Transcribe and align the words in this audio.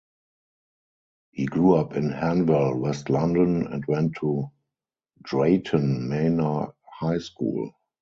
He 1.29 1.45
grew 1.45 1.75
up 1.75 1.93
in 1.95 2.09
Hanwell, 2.09 2.75
West 2.75 3.11
London 3.11 3.67
and 3.67 3.85
went 3.85 4.15
to 4.21 4.49
Drayton 5.21 6.09
Manor 6.09 6.69
High 6.91 7.19
School. 7.19 7.75